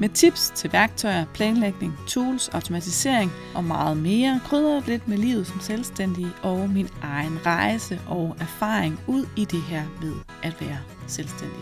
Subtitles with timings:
[0.00, 4.40] med tips til værktøjer, planlægning, tools, automatisering og meget mere.
[4.44, 9.62] krydrer lidt med livet som selvstændig og min egen rejse og erfaring ud i det
[9.62, 10.78] her med at være
[11.08, 11.60] selvstændig.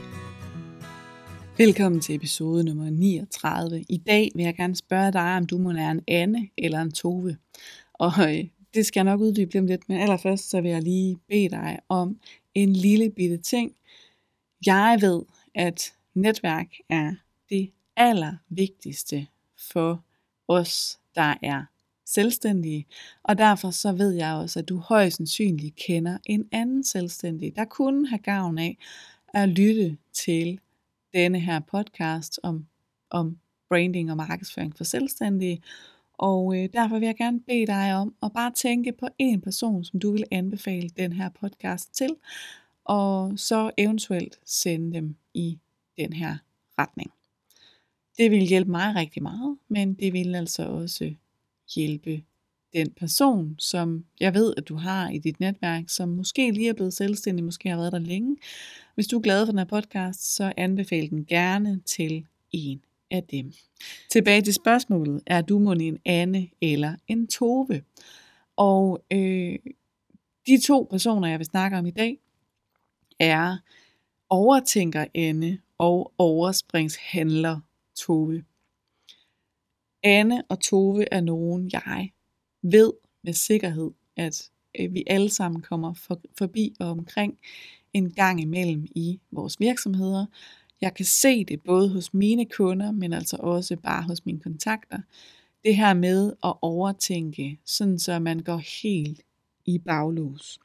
[1.59, 3.85] Velkommen til episode nummer 39.
[3.89, 6.93] I dag vil jeg gerne spørge dig, om du må lære en Anne eller en
[6.93, 7.37] Tove.
[7.93, 8.45] Og øh,
[8.75, 12.17] det skal jeg nok uddybe lidt, men allerførst så vil jeg lige bede dig om
[12.55, 13.73] en lille bitte ting.
[14.67, 15.23] Jeg ved,
[15.55, 17.15] at netværk er
[17.51, 19.27] det allervigtigste
[19.71, 20.05] for
[20.49, 21.65] os, der er
[22.05, 22.87] selvstændige.
[23.23, 27.65] Og derfor så ved jeg også, at du højst sandsynligt kender en anden selvstændig, der
[27.65, 28.79] kunne have gavn af
[29.35, 30.59] at lytte til
[31.13, 32.67] denne her podcast om,
[33.11, 35.63] om branding og markedsføring for selvstændige.
[36.19, 39.85] Og øh, derfor vil jeg gerne bede dig om at bare tænke på en person,
[39.85, 42.17] som du vil anbefale den her podcast til,
[42.85, 45.59] og så eventuelt sende dem i
[45.97, 46.37] den her
[46.79, 47.13] retning.
[48.19, 51.15] Det vil hjælpe mig rigtig meget, men det vil altså også
[51.75, 52.23] hjælpe
[52.73, 56.73] den person, som jeg ved, at du har i dit netværk, som måske lige er
[56.73, 58.37] blevet selvstændig, måske har været der længe.
[58.95, 63.25] Hvis du er glad for den her podcast, så anbefal den gerne til en af
[63.25, 63.53] dem.
[64.11, 67.83] Tilbage til spørgsmålet, er du mon en Anne eller en Tove?
[68.57, 69.59] Og øh,
[70.47, 72.19] de to personer, jeg vil snakke om i dag,
[73.19, 73.57] er
[74.29, 77.61] overtænker Anne og overspringshandler
[77.97, 78.45] Tove.
[80.03, 82.11] Anne og Tove er nogen, jeg
[82.63, 82.93] ved
[83.23, 87.39] med sikkerhed, at øh, vi alle sammen kommer for, forbi og omkring
[87.93, 90.27] en gang imellem i vores virksomheder.
[90.81, 94.99] Jeg kan se det både hos mine kunder, men altså også bare hos mine kontakter.
[95.65, 99.21] Det her med at overtænke, sådan så man går helt
[99.67, 100.61] i baglås.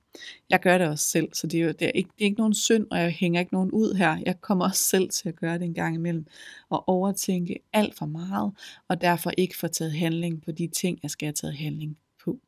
[0.49, 2.37] Jeg gør det også selv, så det er, jo, det er, ikke, det er ikke
[2.37, 4.17] nogen synd, og jeg hænger ikke nogen ud her.
[4.25, 6.25] Jeg kommer også selv til at gøre det en gang imellem,
[6.69, 8.51] og overtænke alt for meget,
[8.87, 12.39] og derfor ikke få taget handling på de ting, jeg skal have taget handling på.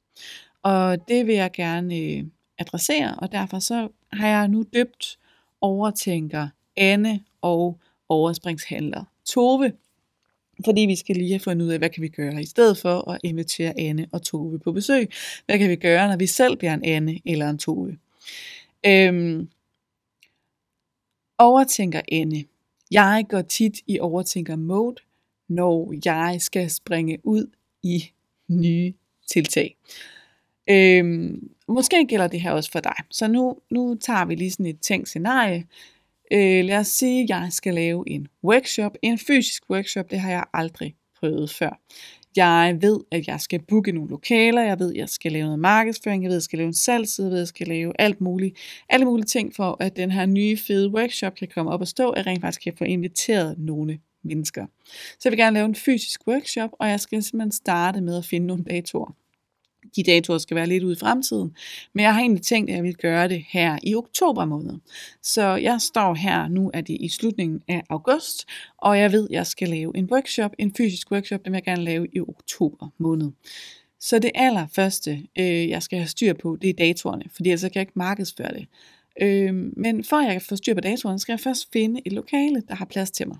[0.63, 2.23] Og det vil jeg gerne øh,
[2.57, 5.17] adressere, og derfor så har jeg nu døbt
[5.61, 6.47] overtænker
[6.77, 7.79] Anne og
[8.09, 9.73] overspringshandler Tove
[10.65, 13.11] fordi vi skal lige have fundet ud af, hvad kan vi gøre i stedet for
[13.11, 15.09] at invitere Anne og Tove på besøg.
[15.45, 17.97] Hvad kan vi gøre, når vi selv bliver en Anne eller en Tove?
[18.85, 19.49] Øhm,
[21.37, 22.43] overtænker Anne.
[22.91, 24.95] Jeg går tit i overtænker mode,
[25.47, 27.47] når jeg skal springe ud
[27.83, 28.11] i
[28.47, 28.93] nye
[29.27, 29.75] tiltag.
[30.69, 32.95] Øhm, måske gælder det her også for dig.
[33.09, 35.65] Så nu, nu tager vi lige sådan et tænkt scenarie.
[36.33, 40.31] Øh, lad os sige, at jeg skal lave en workshop, en fysisk workshop, det har
[40.31, 41.79] jeg aldrig prøvet før.
[42.35, 45.59] Jeg ved, at jeg skal booke nogle lokaler, jeg ved, at jeg skal lave noget
[45.59, 47.93] markedsføring, jeg ved, at jeg skal lave en salgsside, jeg ved, at jeg skal lave
[47.99, 48.57] alt muligt,
[48.89, 52.09] alle mulige ting for, at den her nye fede workshop kan komme op og stå,
[52.09, 54.65] at jeg rent faktisk kan få inviteret nogle mennesker.
[54.85, 58.25] Så jeg vil gerne lave en fysisk workshop, og jeg skal simpelthen starte med at
[58.25, 59.15] finde nogle datoer
[59.95, 61.55] de datoer skal være lidt ude i fremtiden.
[61.93, 64.79] Men jeg har egentlig tænkt, at jeg vil gøre det her i oktober måned.
[65.21, 68.45] Så jeg står her, nu er det i slutningen af august,
[68.77, 71.63] og jeg ved, at jeg skal lave en workshop, en fysisk workshop, den vil jeg
[71.63, 73.31] gerne lave i oktober måned.
[73.99, 77.71] Så det allerførste, øh, jeg skal have styr på, det er datorerne, fordi ellers kan
[77.75, 78.67] jeg ikke markedsføre det.
[79.21, 82.13] Øh, men for at jeg kan få styr på datorerne, skal jeg først finde et
[82.13, 83.37] lokale, der har plads til mig.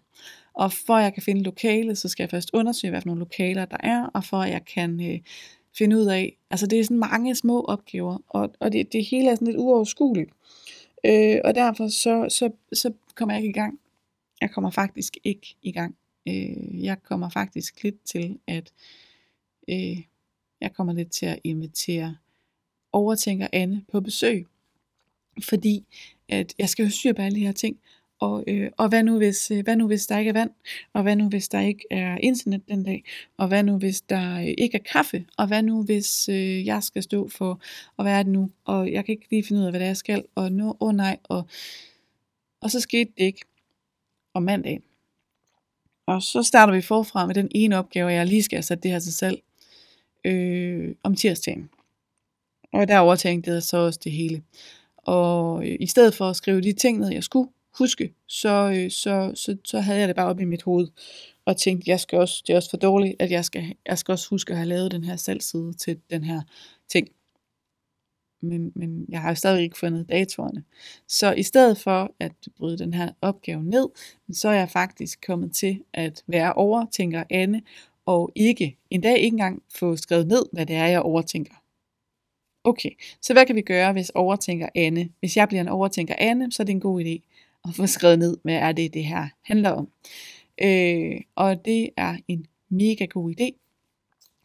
[0.53, 3.07] Og for at jeg kan finde et lokale, så skal jeg først undersøge, hvad for
[3.07, 5.19] nogle lokaler der er, og for at jeg kan øh,
[5.77, 6.37] finde ud af.
[6.49, 9.57] Altså det er sådan mange små opgaver, og, og det, det hele er sådan lidt
[9.57, 10.29] uoverskueligt.
[11.05, 13.79] Øh, og derfor så, så, så kommer jeg ikke i gang.
[14.41, 15.95] Jeg kommer faktisk ikke i gang.
[16.27, 18.73] Øh, jeg kommer faktisk lidt til at,
[19.69, 20.01] øh,
[20.61, 22.17] jeg kommer lidt til at invitere
[22.91, 24.47] overtænker Anne på besøg.
[25.43, 25.85] Fordi
[26.29, 27.79] at jeg skal jo styre på alle de her ting.
[28.21, 30.49] Og, øh, og hvad, nu hvis, øh, hvad nu hvis der ikke er vand?
[30.93, 33.03] Og hvad nu hvis der ikke er internet den dag?
[33.37, 35.25] Og hvad nu hvis der øh, ikke er kaffe?
[35.37, 37.61] Og hvad nu hvis øh, jeg skal stå for,
[37.97, 38.49] og hvad er det nu?
[38.65, 40.23] Og jeg kan ikke lige finde ud af, hvad det er, jeg skal.
[40.35, 41.17] Og nu, åh oh nej.
[41.23, 41.47] Og,
[42.61, 43.41] og så skete det ikke
[44.33, 44.81] om mandag.
[46.05, 48.91] Og så starter vi forfra med den ene opgave, jeg lige skal have sat det
[48.91, 49.41] her til selv,
[50.25, 51.69] øh, om tirsdagen.
[52.73, 54.43] Og der overtænkte jeg så også det hele.
[54.97, 58.91] Og øh, i stedet for at skrive de ting ned, jeg skulle, huske, så, øh,
[58.91, 60.87] så, så, så havde jeg det bare op i mit hoved,
[61.45, 64.11] og tænkte, jeg skal også, det er også for dårligt, at jeg skal, jeg skal
[64.11, 66.41] også huske at have lavet den her salgside til den her
[66.89, 67.07] ting.
[68.41, 70.63] men, men jeg har jo stadig ikke fundet datorerne.
[71.07, 73.89] Så i stedet for at bryde den her opgave ned,
[74.33, 77.61] så er jeg faktisk kommet til at være overtænker Anne,
[78.05, 81.53] og ikke, en dag ikke engang få skrevet ned, hvad det er, jeg overtænker.
[82.63, 82.89] Okay,
[83.21, 85.09] så hvad kan vi gøre, hvis overtænker Anne?
[85.19, 87.30] Hvis jeg bliver en overtænker Anne, så er det en god idé
[87.67, 89.89] at få skrevet ned, hvad er det, det her handler om.
[90.63, 93.61] Øh, og det er en mega god idé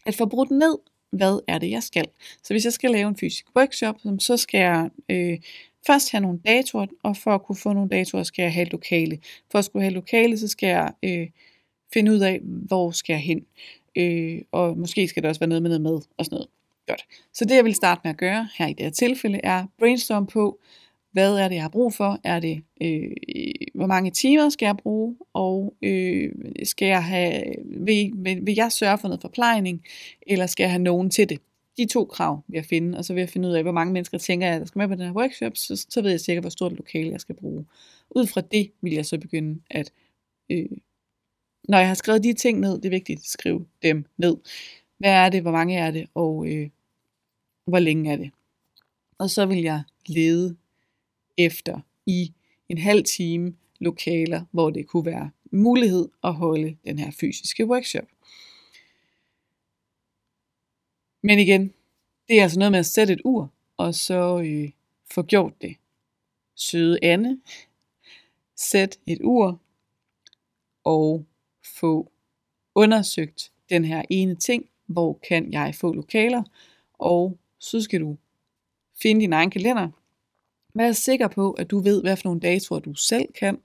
[0.06, 0.78] at få brudt ned,
[1.10, 2.04] hvad er det, jeg skal.
[2.42, 5.38] Så hvis jeg skal lave en fysisk workshop, så skal jeg øh,
[5.86, 8.72] først have nogle datoer, og for at kunne få nogle datoer, skal jeg have et
[8.72, 9.18] lokale.
[9.50, 11.28] For at skulle have et lokale, så skal jeg øh,
[11.92, 13.46] finde ud af, hvor skal jeg hen.
[13.96, 16.48] Øh, og måske skal der også være noget med noget med og sådan noget.
[16.86, 17.06] Godt.
[17.32, 20.26] Så det jeg vil starte med at gøre her i det her tilfælde er brainstorm
[20.26, 20.60] på,
[21.16, 22.20] hvad er det jeg har brug for?
[22.24, 23.10] Er det, øh,
[23.74, 25.16] hvor mange timer skal jeg bruge?
[25.32, 26.32] Og øh,
[26.64, 29.84] skal jeg have, vil, vil, vil jeg sørge for noget forplejning?
[30.26, 31.40] Eller skal jeg have nogen til det?
[31.76, 33.92] De to krav vil jeg finde, og så vil jeg finde ud af, hvor mange
[33.92, 36.42] mennesker tænker jeg, der skal med på den her workshop, så, så ved jeg sikkert,
[36.42, 37.64] hvor stort et lokale jeg skal bruge.
[38.10, 39.92] Ud fra det vil jeg så begynde at,
[40.50, 40.66] øh,
[41.68, 44.36] når jeg har skrevet de ting ned, det er vigtigt at skrive dem ned.
[44.98, 46.68] Hvad er det, hvor mange er det, og øh,
[47.66, 48.30] hvor længe er det.
[49.18, 50.56] Og så vil jeg lede
[51.38, 52.32] efter i
[52.68, 58.04] en halv time lokaler, hvor det kunne være mulighed at holde den her fysiske workshop.
[61.22, 61.72] Men igen,
[62.28, 64.70] det er altså noget med at sætte et ur, og så øh,
[65.10, 65.76] få gjort det.
[66.54, 67.40] Søde Anne,
[68.56, 69.60] sæt et ur,
[70.84, 71.26] og
[71.64, 72.12] få
[72.74, 76.42] undersøgt den her ene ting, hvor kan jeg få lokaler,
[76.92, 78.16] og så skal du
[79.02, 79.90] finde din egen kalender.
[80.76, 83.58] Vær sikker på, at du ved, hvad for nogle datoer du selv kan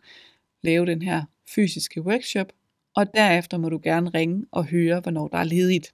[0.62, 1.24] lave den her
[1.56, 2.48] fysiske workshop,
[2.96, 5.94] og derefter må du gerne ringe og høre, hvornår der er ledigt.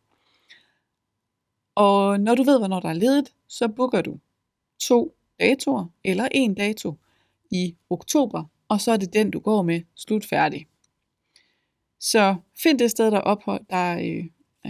[1.75, 4.19] Og når du ved, hvornår der er ledigt, så booker du
[4.79, 6.95] to datoer eller en dato
[7.51, 10.67] i oktober, og så er det den, du går med slut færdig.
[11.99, 14.25] Så find det sted, der ophold, der, øh,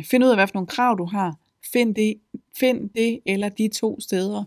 [0.06, 1.38] find ud af, hvad for nogle krav du har,
[1.72, 2.20] Find det,
[2.60, 4.44] find det eller de to steder,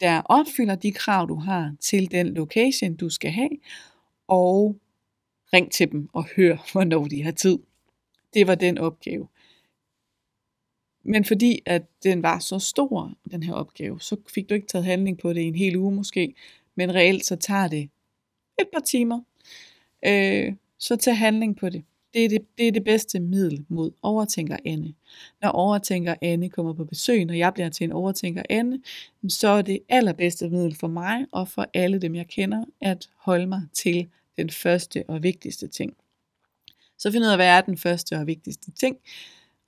[0.00, 3.50] der opfylder de krav, du har til den location, du skal have,
[4.28, 4.76] og
[5.52, 7.58] ring til dem og hør, hvornår de har tid.
[8.34, 9.28] Det var den opgave.
[11.04, 14.84] Men fordi at den var så stor, den her opgave, så fik du ikke taget
[14.84, 16.34] handling på det i en hel uge måske,
[16.74, 17.90] men reelt så tager det
[18.58, 19.20] et par timer.
[20.06, 21.84] Øh, så tag handling på det.
[22.14, 24.94] Det er det, det er det bedste middel mod overtænker Anne.
[25.42, 28.80] Når overtænker Anne kommer på besøg, når jeg bliver til en overtænker Anne,
[29.28, 33.46] så er det allerbedste middel for mig og for alle dem, jeg kender, at holde
[33.46, 35.96] mig til den første og vigtigste ting.
[36.98, 38.96] Så find ud af, hvad er den første og vigtigste ting,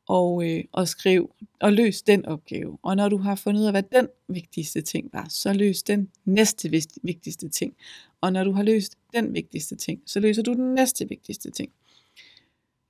[0.09, 2.79] og, øh, og skriv og løs den opgave.
[2.83, 6.11] Og når du har fundet ud af, hvad den vigtigste ting var, så løs den
[6.25, 6.71] næste
[7.03, 7.77] vigtigste ting.
[8.21, 11.73] Og når du har løst den vigtigste ting, så løser du den næste vigtigste ting.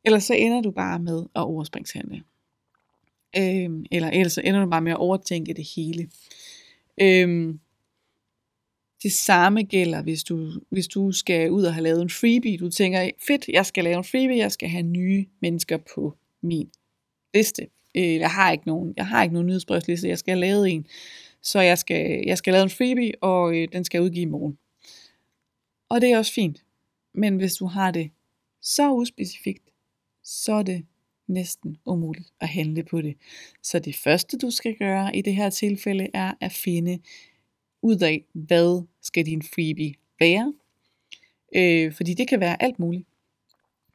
[0.04, 2.22] Ellers så ender du bare med at overspringshandle.
[3.36, 6.10] Øhm, eller ellers så ender du bare med at overtænke det hele.
[7.00, 7.60] Øhm,
[9.02, 12.58] det samme gælder, hvis du, hvis du skal ud og have lavet en freebie.
[12.58, 16.70] Du tænker, fedt, jeg skal lave en freebie, jeg skal have nye mennesker på min
[17.34, 17.66] liste.
[17.94, 20.86] Øh, jeg har ikke nogen, jeg har ikke nogen nyhedsbrevsliste, jeg skal have lavet en.
[21.42, 24.58] Så jeg skal, jeg skal lave en freebie, og øh, den skal udgive i morgen.
[25.88, 26.64] Og det er også fint.
[27.14, 28.10] Men hvis du har det
[28.62, 29.69] så uspecifikt,
[30.30, 30.84] så er det
[31.28, 33.16] næsten umuligt at handle på det.
[33.62, 36.98] Så det første du skal gøre i det her tilfælde er at finde
[37.82, 40.52] ud af, hvad skal din freebie være.
[41.56, 43.06] Øh, fordi det kan være alt muligt.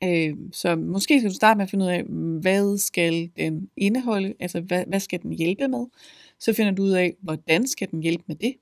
[0.03, 2.03] Øh, så måske skal du starte med at finde ud af,
[2.41, 5.85] hvad skal den indeholde, altså hvad, hvad skal den hjælpe med.
[6.39, 8.55] Så finder du ud af, hvordan skal den hjælpe med det.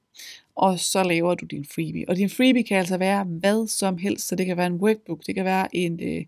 [0.56, 2.10] Og så laver du din freebie.
[2.10, 4.28] Og din freebie kan altså være hvad som helst.
[4.28, 6.26] Så det kan være en workbook, det kan være en, øh,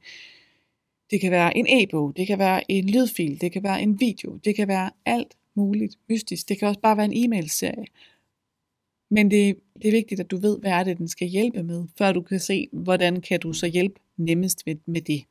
[1.11, 4.35] det kan være en e-bog, det kan være en lydfil, det kan være en video,
[4.35, 6.49] det kan være alt muligt mystisk.
[6.49, 7.85] Det kan også bare være en e-mailserie.
[9.09, 11.85] Men det, det er vigtigt, at du ved, hvad er det, den skal hjælpe med,
[11.97, 15.25] før du kan se, hvordan kan du så hjælpe nemmest med, med det.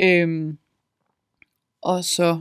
[0.00, 0.58] Øhm,
[1.82, 2.38] og så,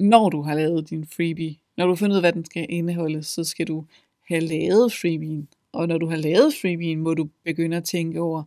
[0.00, 2.66] når du har lavet din freebie, når du har fundet ud af, hvad den skal
[2.68, 3.84] indeholde, så skal du
[4.28, 5.48] have lavet freebien.
[5.72, 8.42] Og når du har lavet freebien, må du begynde at tænke over,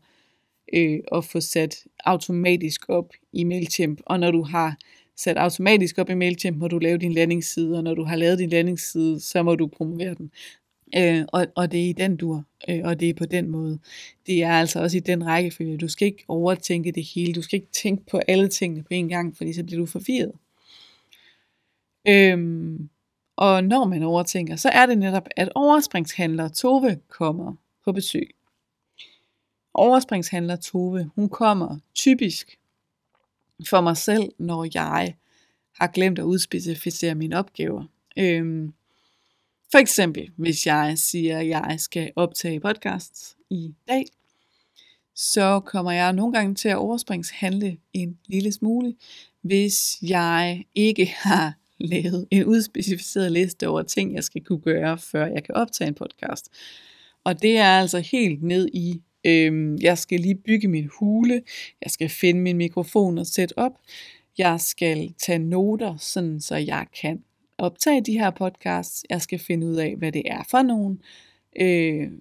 [0.74, 4.02] øh, at få sat automatisk op i MailChimp.
[4.06, 4.78] Og når du har
[5.18, 8.40] sat automatisk op i MailChimp, må du lave din landingsside, og når du har lavet
[8.40, 10.32] din landingsside, så må du promovere den.
[10.98, 13.80] Øh, og, og det er i den dur, øh, og det er på den måde.
[14.28, 15.78] Det er altså også i den rækkefølge.
[15.78, 17.34] Du skal ikke overtænke det hele.
[17.34, 20.32] Du skal ikke tænke på alle tingene på en gang, fordi så bliver du forvirret.
[22.08, 22.90] Øhm,
[23.38, 27.56] Og når man overtænker, så er det netop, at overspringshandler Tove kommer
[27.86, 28.37] på besøg.
[29.78, 32.60] Overspringshandler Tove, hun kommer typisk
[33.70, 35.16] for mig selv, når jeg
[35.80, 37.84] har glemt at udspecificere mine opgaver.
[38.18, 38.74] Øhm,
[39.72, 44.06] for eksempel, hvis jeg siger, at jeg skal optage podcast i dag,
[45.16, 48.96] så kommer jeg nogle gange til at overspringshandle en lille smule,
[49.42, 55.26] hvis jeg ikke har lavet en udspecificeret liste over ting, jeg skal kunne gøre, før
[55.26, 56.50] jeg kan optage en podcast.
[57.24, 61.42] Og det er altså helt ned i, øhm, jeg skal lige bygge min hule,
[61.82, 63.80] jeg skal finde min mikrofon og sætte op,
[64.38, 67.24] jeg skal tage noter, sådan så jeg kan
[67.58, 69.06] optage de her podcasts.
[69.10, 70.98] Jeg skal finde ud af, hvad det er for nogle
[71.60, 72.12] øh,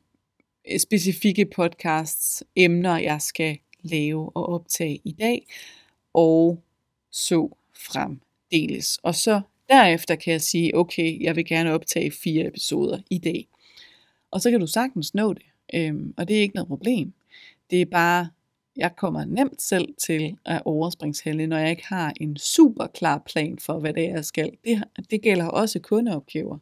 [0.78, 5.46] specifikke podcasts, emner, jeg skal lave og optage i dag,
[6.14, 6.62] og
[7.10, 8.98] så fremdeles.
[9.02, 13.48] Og så derefter kan jeg sige, okay, jeg vil gerne optage fire episoder i dag.
[14.30, 17.12] Og så kan du sagtens nå det, øhm, og det er ikke noget problem.
[17.70, 18.28] Det er bare,
[18.76, 23.58] jeg kommer nemt selv til at overspringshælde, når jeg ikke har en super klar plan
[23.58, 24.50] for, hvad det er, jeg skal.
[24.64, 26.58] Det, det gælder også kundeopgaver.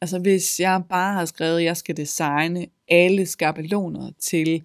[0.00, 4.62] Altså hvis jeg bare har skrevet, at jeg skal designe alle skabeloner til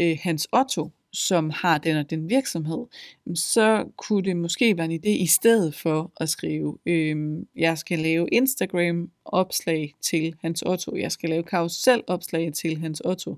[0.00, 2.86] øh, Hans Otto, som har den og den virksomhed,
[3.34, 7.16] så kunne det måske være en idé i stedet for at skrive, øh,
[7.56, 13.02] jeg skal lave Instagram opslag til Hans Otto, jeg skal lave karusel opslag til Hans
[13.04, 13.36] Otto,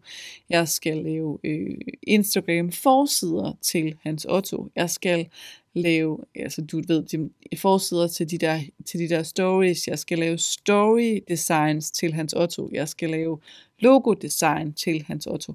[0.49, 5.29] jeg skal lave øh, Instagram forsider til Hans Otto, jeg skal
[5.75, 10.19] lave, altså du ved, de forsider til de, der, til de der stories, jeg skal
[10.19, 13.41] lave story designs til Hans Otto, jeg skal lave
[13.79, 15.55] logo design til Hans Otto.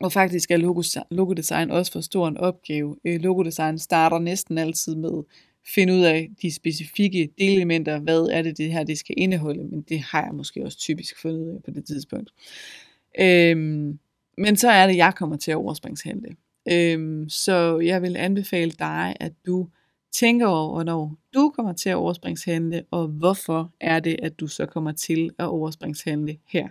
[0.00, 0.56] Og faktisk er
[1.10, 2.96] logo, design også for stor en opgave.
[3.04, 5.22] Øh, logodesign logo design starter næsten altid med
[5.74, 9.82] finde ud af de specifikke delelementer, hvad er det det her det skal indeholde, men
[9.82, 12.30] det har jeg måske også typisk fundet ud af på det tidspunkt.
[13.20, 13.98] Øhm,
[14.38, 16.36] men så er det, jeg kommer til at overspringshandle.
[16.72, 19.68] Øhm, så jeg vil anbefale dig, at du
[20.12, 24.66] tænker over, hvornår du kommer til at overspringshandle, og hvorfor er det, at du så
[24.66, 26.68] kommer til at overspringshandle her.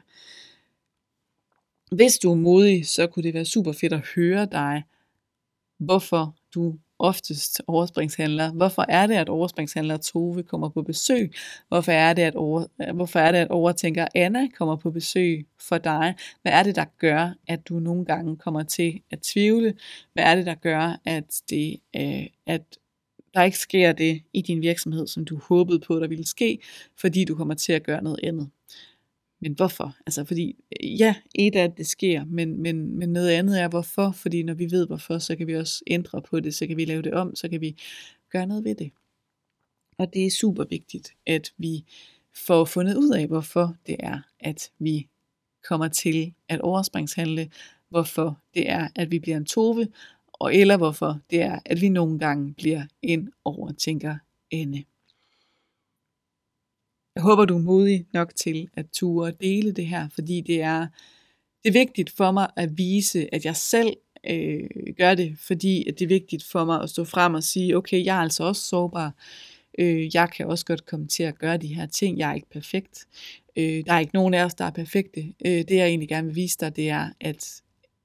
[1.91, 4.83] Hvis du er modig, så kunne det være super fedt at høre dig,
[5.79, 8.51] hvorfor du oftest overspringshandler.
[8.51, 11.33] Hvorfor er det, at overspringshandler Tove kommer på besøg?
[11.67, 15.77] Hvorfor er det, at, over, hvorfor er det, at overtænker Anna kommer på besøg for
[15.77, 16.15] dig?
[16.41, 19.73] Hvad er det, der gør, at du nogle gange kommer til at tvivle?
[20.13, 22.61] Hvad er det, der gør, at, det, øh, at
[23.33, 26.59] der ikke sker det i din virksomhed, som du håbede på, der ville ske,
[27.01, 28.49] fordi du kommer til at gøre noget andet?
[29.39, 29.95] Men hvorfor?
[30.05, 34.43] Altså fordi, ja, et af det sker, men, men, men noget andet er hvorfor, fordi
[34.43, 37.01] når vi ved hvorfor, så kan vi også ændre på det, så kan vi lave
[37.01, 37.75] det om, så kan vi
[38.31, 38.91] gøre noget ved det.
[39.97, 41.83] Og det er super vigtigt, at vi
[42.35, 45.07] får fundet ud af, hvorfor det er, at vi
[45.69, 47.49] kommer til at overspringshandle,
[47.89, 49.87] hvorfor det er, at vi bliver en tove,
[50.33, 54.17] og eller hvorfor det er, at vi nogle gange bliver en overtænker
[54.51, 54.83] ende.
[57.15, 60.61] Jeg håber, du er modig nok til at ture og dele det her, fordi det
[60.61, 60.87] er,
[61.63, 63.93] det er vigtigt for mig at vise, at jeg selv
[64.29, 67.77] øh, gør det, fordi at det er vigtigt for mig at stå frem og sige,
[67.77, 69.13] okay, jeg er altså også sårbar.
[69.79, 72.17] Øh, jeg kan også godt komme til at gøre de her ting.
[72.17, 73.07] Jeg er ikke perfekt.
[73.55, 75.33] Øh, der er ikke nogen af os, der er perfekte.
[75.45, 77.61] Øh, det jeg egentlig gerne vil vise dig, det er, at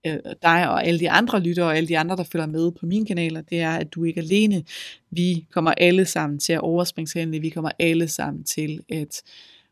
[0.06, 2.86] øh, dig og alle de andre lyttere og alle de andre, der følger med på
[2.86, 4.64] mine kanaler, det er, at du ikke er alene.
[5.10, 7.40] Vi kommer alle sammen til at overspringshandle.
[7.40, 9.22] Vi kommer alle sammen til at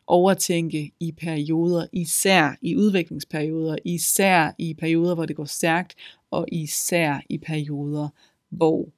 [0.06, 5.94] overtænke i perioder, især i udviklingsperioder, især i perioder, hvor det går stærkt,
[6.30, 8.08] og især i perioder,
[8.48, 8.88] hvor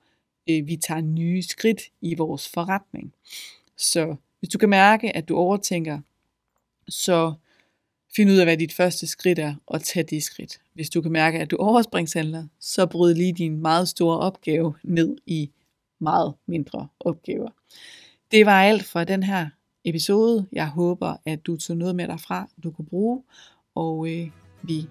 [0.50, 3.12] øh, vi tager nye skridt i vores forretning.
[3.76, 5.98] Så hvis du kan mærke, at du overtænker,
[6.88, 7.34] så
[8.16, 10.60] Find ud af, hvad dit første skridt er, og tag det skridt.
[10.74, 15.16] Hvis du kan mærke, at du overspringshandler, så bryd lige din meget store opgave ned
[15.26, 15.50] i
[16.00, 17.50] meget mindre opgaver.
[18.30, 19.46] Det var alt for den her
[19.84, 20.46] episode.
[20.52, 23.22] Jeg håber, at du tog noget med dig fra, du kunne bruge,
[23.74, 24.30] og øh,
[24.62, 24.86] vi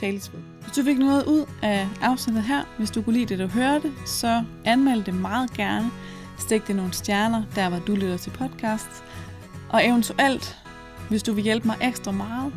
[0.00, 0.40] tales ved.
[0.40, 3.92] Hvis du fik noget ud af afsnittet her, hvis du kunne lide det, du hørte,
[4.06, 5.90] så anmeld det meget gerne.
[6.38, 8.88] Stik det nogle stjerner, der hvor du lytter til podcast.
[9.70, 10.63] Og eventuelt
[11.08, 12.52] hvis du vil hjælpe mig ekstra meget,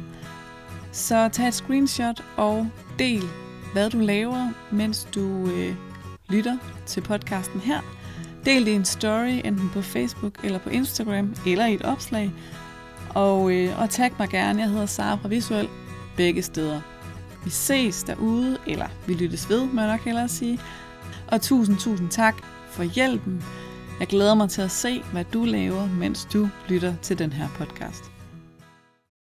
[0.92, 3.24] så tag et screenshot og del,
[3.74, 5.76] hvad du laver, mens du øh,
[6.30, 7.82] lytter til podcasten her.
[8.46, 12.32] Del det i en story, enten på Facebook eller på Instagram, eller i et opslag.
[13.10, 15.70] Og, øh, og tag mig gerne, jeg hedder Sara fra Visuel,
[16.18, 16.82] begge steder.
[17.44, 20.60] Vi ses derude, eller vi lyttes ved, må jeg nok hellere sige.
[21.28, 22.36] Og tusind, tusind tak
[22.72, 23.44] for hjælpen.
[24.00, 27.48] Jeg glæder mig til at se, hvad du laver, mens du lytter til den her
[27.58, 28.17] podcast.